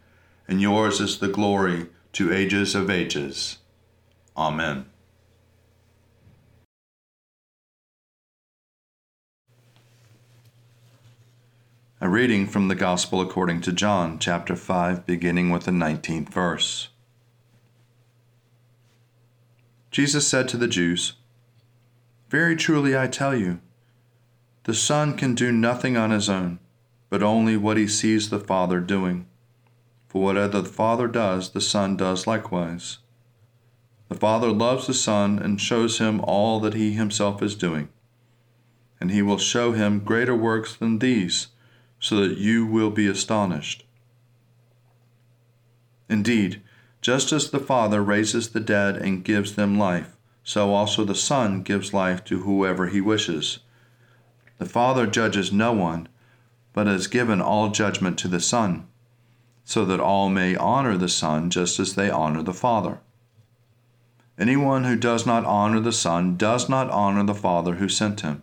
and 0.49 0.61
yours 0.61 1.01
is 1.01 1.21
the 1.21 1.29
glory 1.29 1.87
to 2.15 2.33
ages 2.33 2.75
of 2.75 2.91
ages. 2.91 3.59
Amen. 4.37 4.87
A 12.01 12.09
reading 12.09 12.47
from 12.47 12.69
the 12.69 12.75
Gospel 12.75 13.21
according 13.21 13.63
to 13.63 13.73
John, 13.73 14.19
chapter 14.19 14.55
5, 14.55 15.07
beginning 15.07 15.51
with 15.51 15.65
the 15.65 15.71
19th 15.71 16.29
verse. 16.29 16.89
Jesus 19.91 20.29
said 20.29 20.47
to 20.49 20.57
the 20.57 20.69
Jews, 20.69 21.15
Very 22.29 22.55
truly 22.55 22.97
I 22.97 23.07
tell 23.07 23.35
you, 23.35 23.61
the 24.65 24.75
Son 24.75 25.17
can 25.17 25.35
do 25.35 25.51
nothing 25.51 25.97
on 25.97 26.11
his 26.11 26.29
own 26.29 26.59
but 27.09 27.23
only 27.23 27.57
what 27.57 27.77
he 27.77 27.87
sees 27.87 28.29
the 28.29 28.39
Father 28.39 28.81
doing. 28.81 29.27
For 30.09 30.23
whatever 30.23 30.61
the 30.61 30.69
Father 30.69 31.09
does, 31.09 31.51
the 31.51 31.61
Son 31.61 31.97
does 31.97 32.27
likewise. 32.27 32.99
The 34.09 34.17
Father 34.17 34.51
loves 34.51 34.87
the 34.87 34.95
Son 34.95 35.39
and 35.39 35.61
shows 35.61 35.99
him 35.99 36.21
all 36.25 36.61
that 36.61 36.75
he 36.75 36.93
himself 36.93 37.43
is 37.43 37.55
doing. 37.55 37.89
And 39.01 39.11
he 39.11 39.23
will 39.23 39.39
show 39.39 39.73
him 39.73 40.01
greater 40.01 40.35
works 40.35 40.75
than 40.75 40.99
these, 40.99 41.49
so 41.99 42.17
that 42.17 42.39
you 42.39 42.67
will 42.67 42.91
be 42.91 43.07
astonished. 43.07 43.85
Indeed, 46.09 46.63
just 47.01 47.33
as 47.33 47.51
the 47.51 47.59
Father 47.59 48.03
raises 48.03 48.51
the 48.51 48.61
dead 48.61 48.97
and 48.97 49.25
gives 49.25 49.55
them 49.55 49.79
life, 49.79 50.17
so 50.45 50.73
also 50.73 51.05
the 51.05 51.15
Son 51.15 51.63
gives 51.63 51.93
life 51.93 52.25
to 52.25 52.43
whoever 52.43 52.87
he 52.87 53.01
wishes. 53.01 53.61
The 54.59 54.67
Father 54.67 55.07
judges 55.07 55.53
no 55.53 55.73
one 55.73 56.09
but 56.73 56.87
has 56.87 57.07
given 57.07 57.41
all 57.41 57.71
judgment 57.71 58.19
to 58.19 58.29
the 58.29 58.41
Son, 58.41 58.87
so 59.65 59.85
that 59.87 59.99
all 59.99 60.29
may 60.29 60.55
honor 60.55 60.97
the 60.97 61.09
Son 61.09 61.49
just 61.49 61.81
as 61.81 61.95
they 61.95 62.11
honor 62.11 62.43
the 62.43 62.53
Father. 62.53 63.01
Anyone 64.39 64.85
who 64.85 64.97
does 64.97 65.25
not 65.25 65.47
honor 65.47 65.81
the 65.81 65.93
Son 65.93 66.37
does 66.37 66.69
not 66.69 66.91
honor 66.91 67.25
the 67.25 67.35
Father 67.35 67.77
who 67.77 67.89
sent 67.89 68.21
him. 68.21 68.43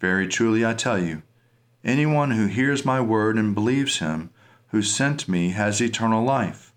Very 0.00 0.26
truly 0.26 0.64
I 0.64 0.72
tell 0.72 0.98
you, 0.98 1.22
anyone 1.84 2.32
who 2.32 2.46
hears 2.46 2.84
my 2.84 3.00
word 3.00 3.36
and 3.36 3.54
believes 3.54 3.98
him 3.98 4.30
who 4.68 4.82
sent 4.82 5.28
me 5.28 5.50
has 5.50 5.80
eternal 5.80 6.24
life, 6.24 6.72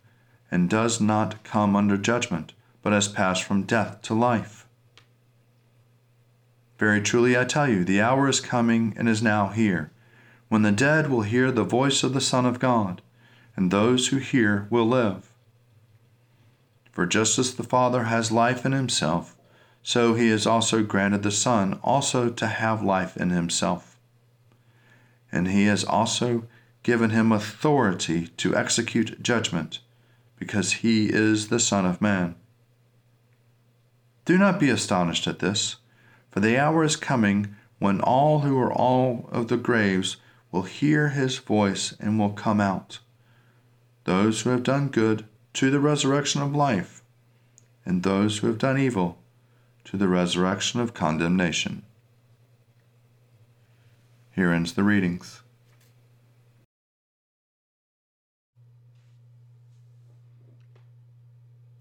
and 0.51 0.69
does 0.69 1.01
not 1.01 1.43
come 1.43 1.75
under 1.75 1.97
judgment, 1.97 2.53
but 2.81 2.93
has 2.93 3.07
passed 3.07 3.43
from 3.43 3.63
death 3.63 4.01
to 4.01 4.13
life. 4.13 4.65
Very 6.77 7.01
truly 7.01 7.37
I 7.37 7.43
tell 7.43 7.67
you, 7.67 7.83
the 7.83 7.99
hour 7.99 8.29
is 8.29 8.39
coming 8.39 8.93
and 8.95 9.09
is 9.09 9.21
now 9.21 9.49
here, 9.49 9.91
when 10.47 10.61
the 10.61 10.71
dead 10.71 11.09
will 11.09 11.23
hear 11.23 11.51
the 11.51 11.63
voice 11.63 12.03
of 12.03 12.13
the 12.13 12.21
Son 12.21 12.45
of 12.45 12.59
God, 12.59 13.01
and 13.55 13.69
those 13.69 14.07
who 14.07 14.17
hear 14.17 14.67
will 14.69 14.87
live. 14.87 15.33
For 16.91 17.05
just 17.05 17.37
as 17.37 17.55
the 17.55 17.63
Father 17.63 18.05
has 18.05 18.31
life 18.31 18.65
in 18.65 18.71
himself, 18.71 19.35
so 19.83 20.13
he 20.13 20.29
has 20.29 20.47
also 20.47 20.83
granted 20.83 21.23
the 21.23 21.31
Son 21.31 21.79
also 21.83 22.29
to 22.29 22.47
have 22.47 22.83
life 22.83 23.17
in 23.17 23.29
himself. 23.29 23.88
And 25.31 25.47
he 25.47 25.65
has 25.65 25.83
also 25.83 26.45
given 26.83 27.09
him 27.09 27.31
authority 27.31 28.27
to 28.37 28.55
execute 28.55 29.21
judgment, 29.21 29.79
because 30.37 30.73
he 30.73 31.07
is 31.07 31.47
the 31.49 31.59
Son 31.59 31.85
of 31.85 32.01
Man. 32.01 32.35
Do 34.25 34.37
not 34.37 34.59
be 34.59 34.69
astonished 34.69 35.27
at 35.27 35.39
this, 35.39 35.77
for 36.31 36.39
the 36.39 36.57
hour 36.57 36.83
is 36.83 36.95
coming 36.95 37.55
when 37.79 38.01
all 38.01 38.39
who 38.39 38.59
are 38.59 38.71
all 38.71 39.29
of 39.31 39.47
the 39.47 39.57
graves 39.57 40.17
will 40.51 40.63
hear 40.63 41.09
his 41.09 41.37
voice 41.37 41.93
and 41.99 42.19
will 42.19 42.31
come 42.31 42.61
out. 42.61 42.99
Those 44.05 44.41
who 44.41 44.49
have 44.49 44.63
done 44.63 44.89
good 44.89 45.25
to 45.53 45.69
the 45.69 45.79
resurrection 45.79 46.41
of 46.41 46.55
life, 46.55 47.03
and 47.85 48.03
those 48.03 48.37
who 48.37 48.47
have 48.47 48.57
done 48.57 48.77
evil 48.77 49.17
to 49.85 49.97
the 49.97 50.07
resurrection 50.07 50.79
of 50.79 50.93
condemnation. 50.93 51.83
Here 54.39 54.53
ends 54.53 54.71
the 54.71 54.83
readings. 54.83 55.43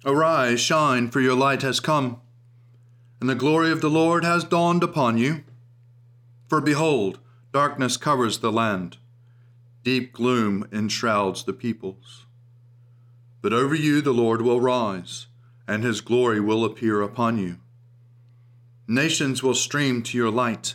Arise, 0.05 0.59
shine, 0.59 1.09
for 1.09 1.21
your 1.21 1.37
light 1.37 1.63
has 1.63 1.79
come, 1.79 2.21
and 3.21 3.31
the 3.31 3.37
glory 3.37 3.71
of 3.71 3.81
the 3.81 3.89
Lord 3.89 4.25
has 4.25 4.43
dawned 4.43 4.83
upon 4.83 5.19
you. 5.19 5.45
For 6.49 6.61
behold, 6.61 7.21
darkness 7.53 7.97
covers 7.97 8.39
the 8.39 8.51
land, 8.51 8.97
deep 9.85 10.13
gloom 10.13 10.67
enshrouds 10.73 11.45
the 11.45 11.53
peoples. 11.53 12.27
But 13.41 13.53
over 13.53 13.77
you 13.77 14.01
the 14.01 14.11
Lord 14.11 14.43
will 14.43 14.61
rise, 14.61 15.29
and 15.69 15.85
his 15.85 16.01
glory 16.01 16.41
will 16.41 16.65
appear 16.65 17.03
upon 17.03 17.39
you. 17.39 17.59
Nations 18.89 19.45
will 19.45 19.55
stream 19.55 20.03
to 20.03 20.19
your 20.19 20.33
light, 20.33 20.75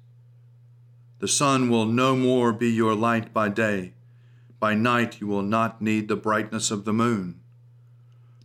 The 1.21 1.29
sun 1.29 1.69
will 1.69 1.85
no 1.85 2.15
more 2.15 2.51
be 2.51 2.69
your 2.69 2.93
light 2.93 3.33
by 3.33 3.47
day 3.47 3.93
by 4.61 4.75
night 4.75 5.19
you 5.19 5.25
will 5.25 5.41
not 5.41 5.81
need 5.81 6.07
the 6.07 6.15
brightness 6.15 6.69
of 6.69 6.85
the 6.85 6.93
moon. 6.93 7.41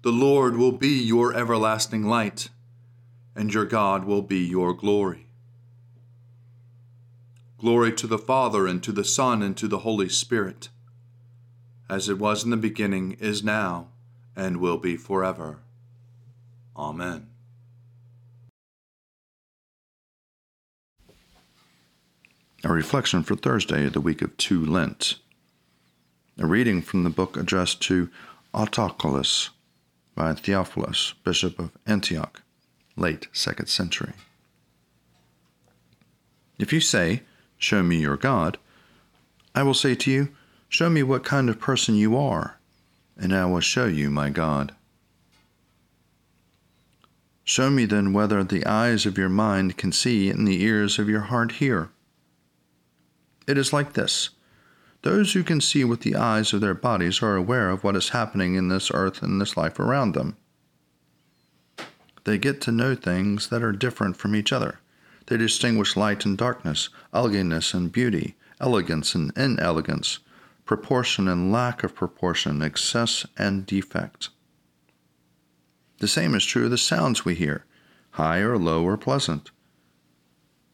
The 0.01 0.11
Lord 0.11 0.57
will 0.57 0.73
be 0.73 0.99
your 0.99 1.35
everlasting 1.35 2.05
light, 2.05 2.49
and 3.37 3.53
your 3.53 3.67
God 3.67 4.07
will 4.07 4.23
be 4.23 4.39
your 4.39 4.73
glory. 4.73 5.27
Glory 7.59 7.93
to 7.93 8.07
the 8.07 8.19
Father, 8.19 8.67
and 8.67 8.83
to 8.83 8.93
the 8.93 9.05
Son, 9.05 9.43
and 9.43 9.55
to 9.59 9.69
the 9.69 9.81
Holy 9.81 10.09
Spirit, 10.09 10.71
as 11.89 12.09
it 12.09 12.19
was 12.19 12.45
in 12.45 12.51
the 12.51 12.57
beginning, 12.57 13.13
is 13.21 13.45
now, 13.45 13.89
and 14.35 14.57
will 14.57 14.79
be 14.79 14.97
forever. 14.97 15.59
Amen. 16.75 17.27
A 22.67 22.73
reflection 22.73 23.23
for 23.23 23.37
Thursday 23.37 23.89
the 23.89 24.01
week 24.01 24.23
of 24.23 24.37
two 24.37 24.65
Lent. 24.67 25.21
A 26.37 26.47
reading 26.47 26.83
from 26.83 27.05
the 27.05 27.11
book 27.11 27.37
addressed 27.37 27.81
to 27.83 28.11
Autolycus 28.53 29.51
by 30.17 30.35
Theophilus, 30.35 31.15
Bishop 31.23 31.61
of 31.61 31.71
Antioch, 31.87 32.43
late 32.97 33.29
2nd 33.33 33.69
century. 33.69 34.15
If 36.59 36.73
you 36.73 36.81
say, 36.81 37.23
Show 37.57 37.85
me 37.85 38.01
your 38.01 38.17
God, 38.17 38.59
I 39.55 39.63
will 39.63 39.73
say 39.73 39.95
to 39.95 40.11
you, 40.11 40.31
Show 40.69 40.91
me 40.91 41.05
what 41.05 41.23
kind 41.23 41.49
of 41.49 41.61
person 41.61 41.95
you 41.95 42.17
are, 42.17 42.59
and 43.17 43.33
I 43.33 43.45
will 43.47 43.61
show 43.61 43.87
you 43.87 44.11
my 44.11 44.29
God. 44.29 44.75
Show 47.45 47.71
me 47.71 47.85
then 47.85 48.13
whether 48.13 48.43
the 48.43 48.67
eyes 48.67 49.07
of 49.07 49.17
your 49.17 49.29
mind 49.29 49.77
can 49.77 49.93
see 49.93 50.29
and 50.29 50.49
the 50.49 50.65
ears 50.65 50.99
of 50.99 51.09
your 51.09 51.21
heart 51.21 51.53
hear. 51.53 51.91
It 53.47 53.59
is 53.59 53.73
like 53.73 53.93
this 53.93 54.31
those 55.03 55.35
who 55.35 55.45
can 55.45 55.61
see 55.61 55.85
with 55.85 56.01
the 56.01 56.17
eyes 56.17 56.53
of 56.53 56.61
their 56.61 56.75
bodies 56.75 57.23
are 57.23 57.37
aware 57.37 57.71
of 57.71 57.85
what 57.85 57.95
is 57.95 58.09
happening 58.09 58.57
in 58.57 58.69
this 58.69 58.91
earth 58.93 59.23
and 59.23 59.41
this 59.41 59.57
life 59.57 59.79
around 59.79 60.15
them. 60.15 60.37
They 62.25 62.39
get 62.39 62.61
to 62.63 62.73
know 62.73 62.97
things 62.97 63.49
that 63.51 63.63
are 63.63 63.71
different 63.71 64.17
from 64.17 64.35
each 64.35 64.53
other. 64.53 64.81
They 65.27 65.37
distinguish 65.37 65.97
light 65.97 66.25
and 66.25 66.37
darkness, 66.37 66.89
ugliness 67.13 67.73
and 67.73 67.93
beauty, 67.93 68.35
elegance 68.61 69.15
and 69.15 69.33
inelegance, 69.37 70.19
proportion 70.65 71.29
and 71.29 71.53
lack 71.53 71.85
of 71.85 71.95
proportion, 71.95 72.61
excess 72.61 73.27
and 73.39 73.65
defect. 73.65 74.31
The 75.99 76.09
same 76.09 76.35
is 76.35 76.45
true 76.45 76.65
of 76.65 76.73
the 76.73 76.79
sounds 76.79 77.25
we 77.25 77.37
hear, 77.37 77.65
high 78.11 78.39
or 78.39 78.59
low 78.59 78.83
or 78.83 78.97
pleasant. 78.97 79.53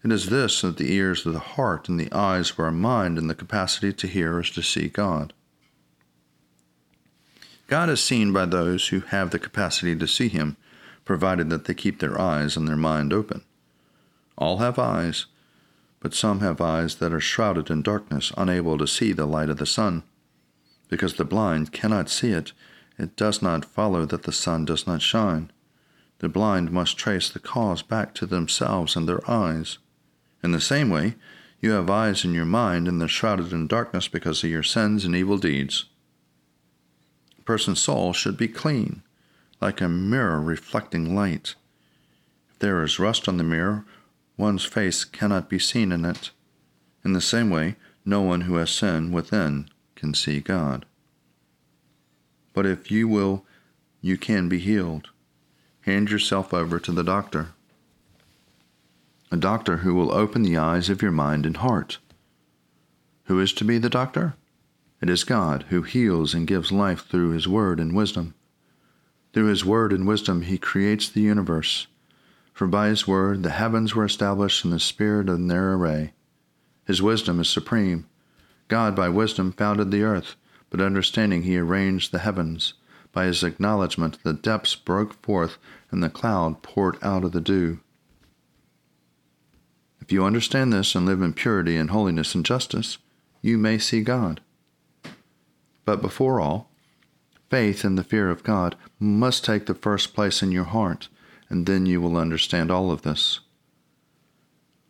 It 0.04 0.10
is 0.10 0.30
this 0.30 0.62
that 0.62 0.78
the 0.78 0.92
ears 0.92 1.24
of 1.24 1.32
the 1.32 1.38
heart 1.38 1.88
and 1.88 1.98
the 1.98 2.12
eyes 2.12 2.50
of 2.50 2.58
our 2.58 2.72
mind 2.72 3.18
and 3.18 3.30
the 3.30 3.34
capacity 3.34 3.92
to 3.92 4.06
hear 4.08 4.40
is 4.40 4.50
to 4.50 4.62
see 4.62 4.88
God. 4.88 5.32
God 7.68 7.88
is 7.88 8.00
seen 8.02 8.32
by 8.32 8.46
those 8.46 8.88
who 8.88 9.00
have 9.00 9.30
the 9.30 9.38
capacity 9.38 9.94
to 9.96 10.08
see 10.08 10.28
Him, 10.28 10.56
provided 11.04 11.50
that 11.50 11.66
they 11.66 11.74
keep 11.74 12.00
their 12.00 12.20
eyes 12.20 12.56
and 12.56 12.66
their 12.66 12.76
mind 12.76 13.12
open. 13.12 13.42
All 14.36 14.58
have 14.58 14.78
eyes, 14.78 15.26
but 16.00 16.14
some 16.14 16.40
have 16.40 16.60
eyes 16.60 16.96
that 16.96 17.12
are 17.12 17.20
shrouded 17.20 17.70
in 17.70 17.82
darkness, 17.82 18.32
unable 18.36 18.76
to 18.78 18.86
see 18.88 19.12
the 19.12 19.26
light 19.26 19.50
of 19.50 19.58
the 19.58 19.66
sun. 19.66 20.02
Because 20.88 21.14
the 21.14 21.24
blind 21.24 21.72
cannot 21.72 22.10
see 22.10 22.32
it, 22.32 22.52
it 22.98 23.16
does 23.16 23.40
not 23.40 23.64
follow 23.64 24.04
that 24.06 24.24
the 24.24 24.32
sun 24.32 24.64
does 24.64 24.86
not 24.86 25.00
shine. 25.00 25.50
The 26.18 26.28
blind 26.28 26.72
must 26.72 26.98
trace 26.98 27.30
the 27.30 27.38
cause 27.38 27.82
back 27.82 28.14
to 28.14 28.26
themselves 28.26 28.96
and 28.96 29.08
their 29.08 29.28
eyes. 29.30 29.78
In 30.42 30.52
the 30.52 30.60
same 30.60 30.90
way, 30.90 31.14
you 31.60 31.72
have 31.72 31.88
eyes 31.88 32.24
in 32.24 32.34
your 32.34 32.44
mind 32.44 32.88
and 32.88 33.00
they're 33.00 33.08
shrouded 33.08 33.52
in 33.52 33.68
darkness 33.68 34.08
because 34.08 34.42
of 34.42 34.50
your 34.50 34.64
sins 34.64 35.04
and 35.04 35.14
evil 35.14 35.38
deeds. 35.38 35.84
A 37.38 37.42
person's 37.42 37.80
soul 37.80 38.12
should 38.12 38.36
be 38.36 38.48
clean, 38.48 39.02
like 39.60 39.80
a 39.80 39.88
mirror 39.88 40.40
reflecting 40.40 41.14
light. 41.14 41.54
If 42.50 42.58
there 42.58 42.82
is 42.82 42.98
rust 42.98 43.28
on 43.28 43.36
the 43.36 43.44
mirror, 43.44 43.84
one's 44.36 44.64
face 44.64 45.04
cannot 45.04 45.48
be 45.48 45.58
seen 45.58 45.92
in 45.92 46.04
it. 46.04 46.30
In 47.04 47.12
the 47.12 47.20
same 47.20 47.48
way, 47.48 47.76
no 48.04 48.22
one 48.22 48.42
who 48.42 48.56
has 48.56 48.70
sin 48.70 49.12
within 49.12 49.68
can 49.94 50.14
see 50.14 50.40
God. 50.40 50.84
But 52.52 52.66
if 52.66 52.90
you 52.90 53.06
will, 53.06 53.44
you 54.00 54.18
can 54.18 54.48
be 54.48 54.58
healed. 54.58 55.10
Hand 55.82 56.10
yourself 56.10 56.52
over 56.52 56.80
to 56.80 56.92
the 56.92 57.04
doctor 57.04 57.54
a 59.32 59.36
doctor 59.38 59.78
who 59.78 59.94
will 59.94 60.12
open 60.12 60.42
the 60.42 60.58
eyes 60.58 60.90
of 60.90 61.00
your 61.00 61.10
mind 61.10 61.46
and 61.46 61.56
heart. 61.56 61.96
Who 63.24 63.40
is 63.40 63.54
to 63.54 63.64
be 63.64 63.78
the 63.78 63.88
doctor? 63.88 64.34
It 65.00 65.08
is 65.08 65.24
God 65.24 65.64
who 65.70 65.80
heals 65.80 66.34
and 66.34 66.46
gives 66.46 66.70
life 66.70 67.06
through 67.06 67.30
His 67.30 67.48
Word 67.48 67.80
and 67.80 67.96
wisdom. 67.96 68.34
Through 69.32 69.46
His 69.46 69.64
Word 69.64 69.90
and 69.90 70.06
wisdom, 70.06 70.42
He 70.42 70.58
creates 70.58 71.08
the 71.08 71.22
universe. 71.22 71.86
For 72.52 72.66
by 72.66 72.88
His 72.88 73.08
Word 73.08 73.42
the 73.42 73.48
heavens 73.48 73.94
were 73.94 74.04
established 74.04 74.66
in 74.66 74.70
the 74.70 74.78
Spirit 74.78 75.30
in 75.30 75.48
their 75.48 75.72
array. 75.72 76.12
His 76.84 77.00
wisdom 77.00 77.40
is 77.40 77.48
supreme. 77.48 78.06
God 78.68 78.94
by 78.94 79.08
wisdom 79.08 79.52
founded 79.52 79.90
the 79.90 80.02
earth, 80.02 80.36
but 80.68 80.82
understanding 80.82 81.44
He 81.44 81.56
arranged 81.56 82.12
the 82.12 82.18
heavens. 82.18 82.74
By 83.12 83.24
His 83.24 83.42
acknowledgement 83.42 84.22
the 84.24 84.34
depths 84.34 84.76
broke 84.76 85.22
forth, 85.22 85.56
and 85.90 86.02
the 86.02 86.10
cloud 86.10 86.60
poured 86.60 86.98
out 87.02 87.24
of 87.24 87.32
the 87.32 87.40
dew. 87.40 87.80
If 90.02 90.10
you 90.10 90.24
understand 90.24 90.72
this 90.72 90.96
and 90.96 91.06
live 91.06 91.22
in 91.22 91.32
purity 91.32 91.76
and 91.76 91.90
holiness 91.90 92.34
and 92.34 92.44
justice, 92.44 92.98
you 93.40 93.56
may 93.56 93.78
see 93.78 94.00
God. 94.00 94.40
But 95.84 96.02
before 96.02 96.40
all, 96.40 96.68
faith 97.48 97.84
and 97.84 97.96
the 97.96 98.02
fear 98.02 98.28
of 98.28 98.42
God 98.42 98.74
must 98.98 99.44
take 99.44 99.66
the 99.66 99.76
first 99.76 100.12
place 100.12 100.42
in 100.42 100.50
your 100.50 100.64
heart, 100.64 101.08
and 101.48 101.66
then 101.66 101.86
you 101.86 102.00
will 102.00 102.16
understand 102.16 102.68
all 102.68 102.90
of 102.90 103.02
this. 103.02 103.38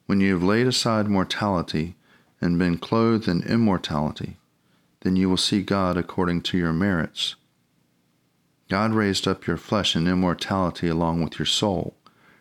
When 0.06 0.22
you 0.22 0.32
have 0.32 0.42
laid 0.42 0.66
aside 0.66 1.08
mortality 1.08 1.94
and 2.40 2.58
been 2.58 2.78
clothed 2.78 3.28
in 3.28 3.42
immortality, 3.42 4.38
then 5.00 5.16
you 5.16 5.28
will 5.28 5.36
see 5.36 5.60
God 5.60 5.98
according 5.98 6.40
to 6.42 6.56
your 6.56 6.72
merits. 6.72 7.34
God 8.70 8.92
raised 8.92 9.28
up 9.28 9.46
your 9.46 9.58
flesh 9.58 9.94
in 9.94 10.08
immortality 10.08 10.88
along 10.88 11.22
with 11.22 11.38
your 11.38 11.44
soul, 11.44 11.96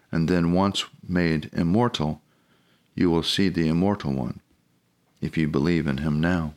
and 0.10 0.30
then 0.30 0.54
once 0.54 0.86
made 1.06 1.50
immortal, 1.52 2.21
you 3.02 3.10
will 3.10 3.24
see 3.24 3.50
the 3.50 3.68
immortal 3.68 4.14
one, 4.14 4.40
if 5.22 5.36
you 5.36 5.48
believe 5.48 5.88
in 5.88 5.98
him 5.98 6.22
now. 6.22 6.54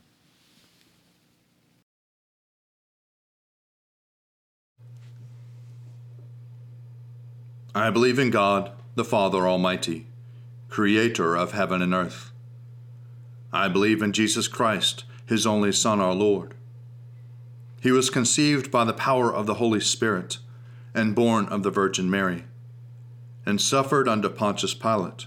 I 7.74 7.90
believe 7.90 8.18
in 8.18 8.30
God, 8.30 8.70
the 8.94 9.04
Father 9.04 9.48
Almighty, 9.48 10.06
creator 10.68 11.34
of 11.34 11.52
heaven 11.52 11.80
and 11.80 11.94
earth. 11.94 12.30
I 13.52 13.68
believe 13.68 14.02
in 14.02 14.12
Jesus 14.12 14.46
Christ, 14.46 15.04
his 15.26 15.46
only 15.46 15.72
Son, 15.72 15.98
our 15.98 16.14
Lord. 16.14 16.54
He 17.80 17.90
was 17.90 18.10
conceived 18.10 18.70
by 18.70 18.84
the 18.84 18.92
power 18.92 19.32
of 19.34 19.46
the 19.46 19.54
Holy 19.54 19.80
Spirit 19.80 20.38
and 20.94 21.14
born 21.14 21.46
of 21.46 21.62
the 21.62 21.70
Virgin 21.70 22.10
Mary, 22.10 22.44
and 23.46 23.60
suffered 23.60 24.06
under 24.06 24.28
Pontius 24.28 24.74
Pilate, 24.74 25.26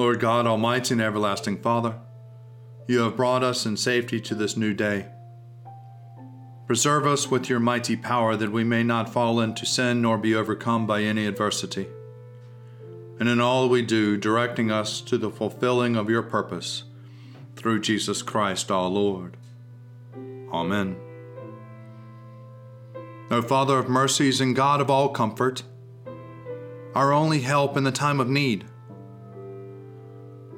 Lord 0.00 0.18
God, 0.18 0.46
Almighty 0.46 0.94
and 0.94 1.02
everlasting 1.02 1.58
Father, 1.58 1.94
you 2.88 3.00
have 3.00 3.18
brought 3.18 3.44
us 3.44 3.66
in 3.66 3.76
safety 3.76 4.18
to 4.18 4.34
this 4.34 4.56
new 4.56 4.72
day. 4.72 5.08
Preserve 6.66 7.06
us 7.06 7.30
with 7.30 7.50
your 7.50 7.60
mighty 7.60 7.96
power 7.96 8.34
that 8.34 8.50
we 8.50 8.64
may 8.64 8.82
not 8.82 9.12
fall 9.12 9.40
into 9.40 9.66
sin 9.66 10.00
nor 10.00 10.16
be 10.16 10.34
overcome 10.34 10.86
by 10.86 11.02
any 11.02 11.26
adversity. 11.26 11.86
And 13.18 13.28
in 13.28 13.42
all 13.42 13.68
we 13.68 13.82
do, 13.82 14.16
directing 14.16 14.70
us 14.70 15.02
to 15.02 15.18
the 15.18 15.30
fulfilling 15.30 15.96
of 15.96 16.08
your 16.08 16.22
purpose 16.22 16.84
through 17.54 17.80
Jesus 17.80 18.22
Christ 18.22 18.70
our 18.70 18.88
Lord. 18.88 19.36
Amen. 20.50 20.96
O 23.30 23.42
Father 23.42 23.78
of 23.78 23.90
mercies 23.90 24.40
and 24.40 24.56
God 24.56 24.80
of 24.80 24.88
all 24.88 25.10
comfort, 25.10 25.62
our 26.94 27.12
only 27.12 27.40
help 27.40 27.76
in 27.76 27.84
the 27.84 27.92
time 27.92 28.18
of 28.18 28.30
need, 28.30 28.64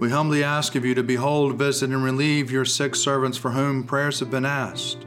we 0.03 0.11
humbly 0.11 0.43
ask 0.43 0.75
of 0.75 0.85
you 0.85 0.97
to 0.97 1.03
behold, 1.05 1.55
visit, 1.55 1.91
and 1.91 2.03
relieve 2.03 2.51
your 2.51 2.65
sick 2.65 2.97
servants 2.97 3.39
for 3.39 3.53
whom 3.53 3.85
prayers 3.85 4.19
have 4.19 4.33
been 4.33 4.45
asked. 4.45 5.07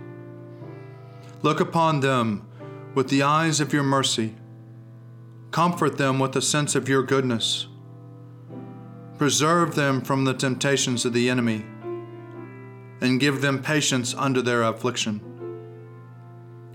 Look 1.41 1.60
upon 1.60 1.99
them 1.99 2.47
with 2.93 3.10
the 3.10 3.21
eyes 3.21 3.60
of 3.60 3.73
your 3.73 3.84
mercy. 3.84 4.36
Comfort 5.51 5.97
them 5.97 6.17
with 6.17 6.31
the 6.31 6.41
sense 6.41 6.75
of 6.75 6.88
your 6.88 7.03
goodness. 7.03 7.67
Preserve 9.17 9.75
them 9.75 9.99
from 9.99 10.23
the 10.23 10.34
temptations 10.34 11.03
of 11.03 11.12
the 11.12 11.29
enemy 11.29 11.65
and 13.01 13.19
give 13.19 13.41
them 13.41 13.62
patience 13.62 14.13
under 14.13 14.41
their 14.41 14.63
affliction. 14.63 15.19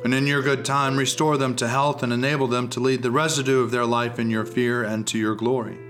And 0.04 0.12
in 0.12 0.26
your 0.26 0.42
good 0.42 0.66
time, 0.66 0.98
restore 0.98 1.38
them 1.38 1.56
to 1.56 1.68
health 1.68 2.02
and 2.02 2.12
enable 2.12 2.48
them 2.48 2.68
to 2.68 2.80
lead 2.80 3.00
the 3.00 3.10
residue 3.10 3.62
of 3.62 3.70
their 3.70 3.86
life 3.86 4.18
in 4.18 4.28
your 4.28 4.44
fear 4.44 4.84
and 4.84 5.06
to 5.06 5.16
your 5.16 5.34
glory. 5.34 5.89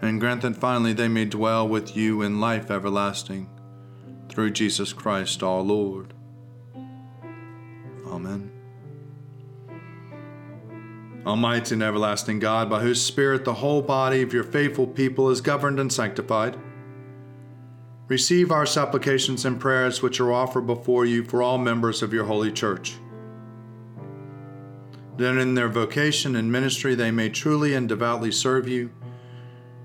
And 0.00 0.20
grant 0.20 0.42
that 0.42 0.56
finally 0.56 0.92
they 0.92 1.08
may 1.08 1.24
dwell 1.24 1.68
with 1.68 1.96
you 1.96 2.22
in 2.22 2.40
life 2.40 2.70
everlasting, 2.70 3.48
through 4.28 4.50
Jesus 4.50 4.92
Christ 4.92 5.42
our 5.42 5.60
Lord. 5.60 6.14
Amen. 8.06 8.52
Almighty 11.26 11.74
and 11.74 11.82
everlasting 11.82 12.38
God, 12.38 12.70
by 12.70 12.80
whose 12.80 13.02
Spirit 13.02 13.44
the 13.44 13.54
whole 13.54 13.82
body 13.82 14.22
of 14.22 14.32
your 14.32 14.44
faithful 14.44 14.86
people 14.86 15.30
is 15.30 15.40
governed 15.40 15.78
and 15.78 15.92
sanctified, 15.92 16.56
Receive 18.08 18.50
our 18.50 18.64
supplications 18.64 19.44
and 19.44 19.60
prayers 19.60 20.00
which 20.00 20.18
are 20.18 20.32
offered 20.32 20.66
before 20.66 21.04
you 21.04 21.22
for 21.22 21.42
all 21.42 21.58
members 21.58 22.02
of 22.02 22.10
your 22.10 22.24
holy 22.24 22.50
church. 22.50 22.96
That 25.18 25.36
in 25.36 25.54
their 25.54 25.68
vocation 25.68 26.34
and 26.34 26.50
ministry 26.50 26.94
they 26.94 27.10
may 27.10 27.28
truly 27.28 27.74
and 27.74 27.86
devoutly 27.86 28.32
serve 28.32 28.66
you 28.66 28.90